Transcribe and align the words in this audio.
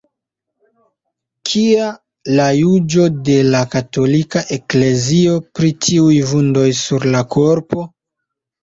Kia 1.49 1.89
la 2.39 2.47
juĝo 2.61 3.05
de 3.29 3.37
la 3.57 3.63
Katolika 3.77 4.45
Eklezio 4.59 5.39
pri 5.61 5.73
tiuj 5.87 6.19
vundoj 6.35 6.69
sur 6.85 7.09
la 7.17 7.25
korpo? 7.39 7.89